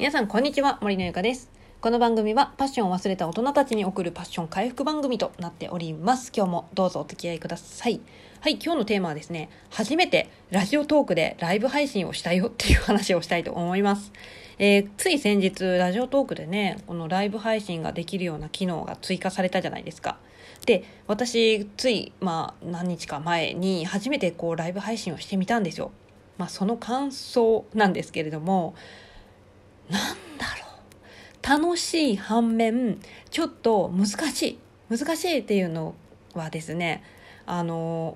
[0.00, 1.50] 皆さんこんにちは森のゆかです。
[1.82, 6.32] この番組はパッションを忘れた大人たちに送るパッション回復番組となっております。
[6.34, 8.00] 今日もどうぞお付き合いください。
[8.40, 14.10] はい今日のテーマはですね初めてラジオトークでライブ配信をしたよっていう話をしたいと思います。
[14.58, 20.16] えー、つい先日ラジオトークでねこのライブ配信ができるような機能が追加されたじゃないですか。
[20.64, 25.90] で私ついまあ何日か前に初めてこうライブ配信をしてみたんですよ。
[26.38, 28.74] まあその感想なんですけれども
[29.90, 31.62] なんだろう。
[31.66, 32.98] 楽しい反面
[33.30, 34.58] ちょっと難しい。
[34.96, 35.94] 難しいっていうの
[36.34, 37.04] はですね
[37.46, 38.14] あの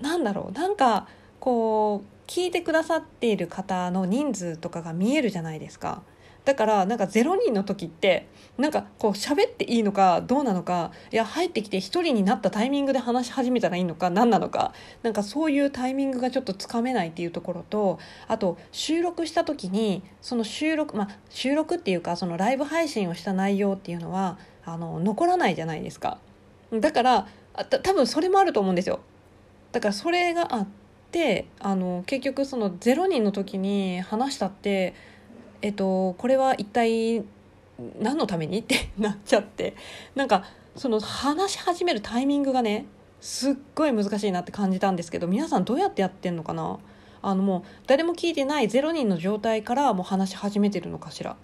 [0.00, 0.52] なんだろう。
[0.52, 1.08] なんか
[1.40, 6.02] こう聞いてくださっている方の人数とかが見えるじゃないですか。
[6.46, 14.72] だからなんか0人の時ってなんかこう喋っていいのかどうなのかいや入ってきて1人になったタイミングで話し始めたらいいのか何なのか
[15.02, 26.18] なんかそういうタイミングがちょっとつかめないっていうところとあと収録した時にその収録まあ収録っていうかそのライブ配信をした内容っていうのはあの残らないじゃないですか。
[26.72, 27.26] だから
[27.82, 29.00] 多分それもあると思うんですよ。
[29.72, 30.66] だからそれがあっ
[31.10, 34.94] てあの結局その0人の時に話したって
[35.62, 37.24] えっと、これは一体
[38.00, 39.74] 何のためにって なっちゃって。
[40.14, 40.44] なんか
[40.76, 42.84] その話し始めるタイミングがね
[43.20, 46.78] すっごい難しいなって感じたんですけど皆さんどうやってやってんのかな？
[47.22, 51.36] あのもう誰も聞いてない0人の状態からもう話し始めてるのかしら。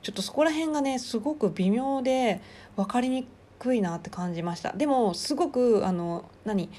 [0.00, 2.40] ちょっとそこら辺がねすごく微妙で
[2.76, 3.26] 分かりに
[3.58, 4.72] くいなって感じました。
[4.72, 6.70] でもすごくあの何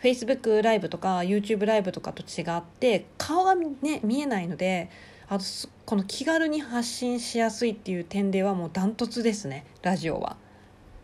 [0.00, 4.90] ？Facebook ライブとか YouTube ライブとかと違って顔が、ね、見えないので
[5.30, 5.44] あと
[5.84, 10.36] この気軽に発信しやすいっていう点ではもうダントツですねラジオは。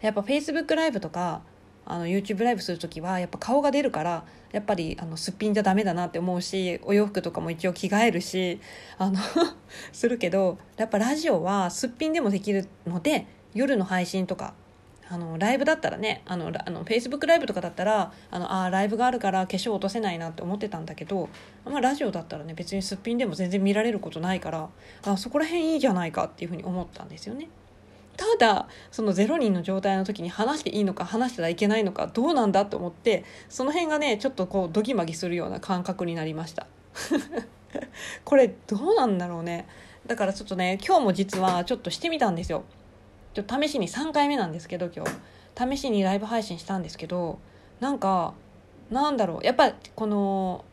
[0.00, 1.42] やっぱ Facebook ライブとか
[1.86, 8.61] あの YouTube ライブする時はやっぱ顔が出るからやっぱりあのすっぴんじゃダメだなって思うしお洋服とかも一応着替えるし
[8.98, 9.19] あの
[9.92, 14.55] するけどやっぱラジオはすっぴんでもできるので夜の配信とか
[15.08, 21.28] あのライブだったらねあのあの Facebook ライブとかだったらあのあライブがあるから化粧落とせないなって思ってたんだけど、
[21.65, 24.69] まあ、ラジオだったらね別にすっぴんでも全然見られることないから
[25.04, 27.48] あそこら辺いいじゃないかっていうふうに思ったんですよね。
[28.16, 36.66] ただその0人の状態の時に話していいのか話したらいけないのかどうなんだと思ってその辺がねちょっとこうドギマギするような感覚になりました。
[38.25, 39.66] これどうなんだろうね。
[40.06, 42.65] だからちょっとね今日も実はちょっとしてみたんですよ。
[43.34, 45.11] ちょ試しに3回目なんですけど今日。
[45.56, 47.39] 試しにライブ配信したんですけど
[47.78, 48.34] なんか
[48.91, 49.47] なんだろう。
[49.47, 50.65] やっぱこの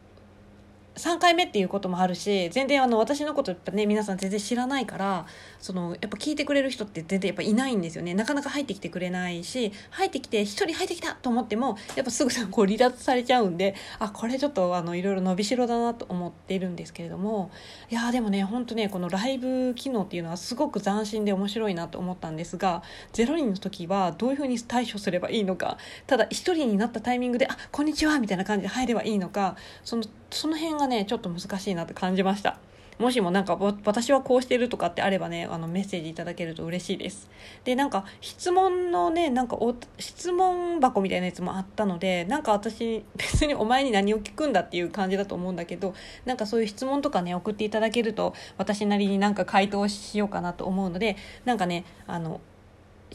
[0.95, 5.25] 3回目っていうこともあるし全然あの私のことやっぱね皆さん全然知らないから
[5.59, 8.13] そのやっぱ聞いてくれる人って全然やっぱいないんですよね。
[8.13, 17.51] なかなか入ってきてくれないし入ってきて1人入ってきたと思ってもやっぱすぐこう離脱されちゃうんであこれちょっとあのいろいろ伸びしろだなと思っているんですけれども
[17.89, 32.57] いやでもねほんとねこのライブ機能っていうのはすごく斬新で面白いなと思ったんですが0人の時はどういうふうに対処すればいいのかただ1人になったタイミングで「あこんにちは」みたいな感じで入ればいいのかそのその辺がねちょっと難しいなって感じました。
[33.01, 37.29] もしもなんか私はこうしてるとかってあればねあのメッセージいただけると嬉しいです。
[37.63, 52.39] でなんか質問のねなんかお質問箱みたいなやつもあったのでなんか私別にお前に何を聞くんだっていう感じだと思うんだけどなんかそういう質問とかね送っていただけると私なりになんか回答しようかなと思うのでなんかねあの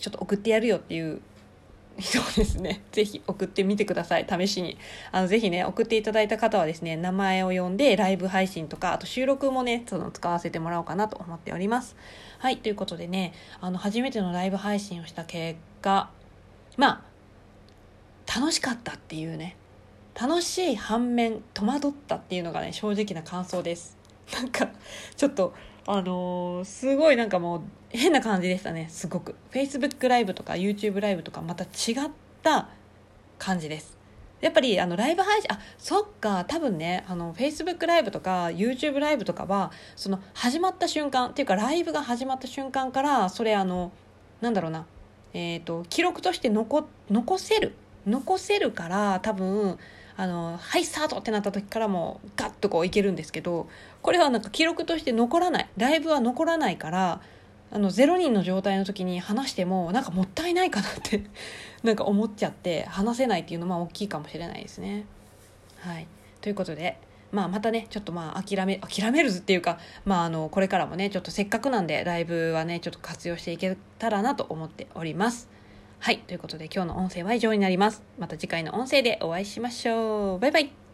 [0.01, 1.21] ちょっと送ってやるよっていう
[1.99, 4.77] 人ですね、 ぜひ送ってみてください、試しに。
[5.13, 11.97] あの、ぜひね、送っていただいた方はですね、名前を呼んでライブ配信とか、あと収録もね、その使わせてもらおうかなと思っております。
[12.39, 16.11] はい、ということでね、あの、初めてのライブ配信をした結果、
[16.77, 17.05] ま
[18.27, 19.57] あ、楽しかったっていうね、
[20.21, 23.97] 楽しい反面、戸惑ったっていうのがね、正直な感想です。
[24.35, 24.69] なんか、
[25.17, 25.55] ちょっと、
[25.87, 29.37] あのー、すごいなんかもう変な感じでしたねすごく。
[29.53, 32.11] Facebook ライブとか YouTube ライブとかまた違っ
[32.43, 32.69] た
[33.39, 33.97] 感じです。
[34.41, 43.93] やっぱりあのライブ配信あそっか多分ねあの Facebook ライブとか YouTube ライブとかはその始まった瞬間っていうかライブが始まった瞬間からそれあの
[44.43, 44.85] なんだろうな
[45.33, 47.75] えっ、ー、と記録として残残せる
[48.07, 49.79] 残せるから多分
[50.17, 53.69] あのはいスタートってなった時からもガッとこういけるんですけど
[54.03, 57.21] これはなんか記録として残らないライブは残らないから
[57.71, 61.25] あの0人の状態の時に話してもなんかもったいないかなって
[61.83, 65.05] なんか思っちゃって話せないっていうのは大きいかもしれないですね。
[65.81, 66.07] はい
[66.41, 66.99] ということで
[67.33, 75.56] まあ、またねちょっとまあ諦め諦めるっていうか、まあ、あのこれからもねちょっとせっかくなんでライブはねちょっと活用していけたらなと思っております。
[75.99, 76.19] はい。
[76.21, 78.03] ということで今日の音声は以上になります。
[78.19, 80.39] また次回の音声でお会いしましょう。
[80.39, 80.86] バイバイ。